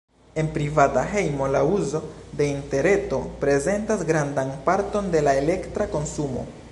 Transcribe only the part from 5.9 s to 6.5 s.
konsumo.